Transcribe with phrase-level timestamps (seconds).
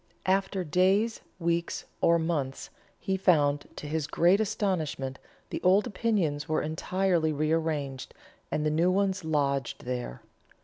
[0.25, 5.19] After days, weeks, or months, he found that to his great astonishment
[5.51, 8.15] the old opinions were entirely rearranged,
[8.49, 10.23] and new ones lodged there.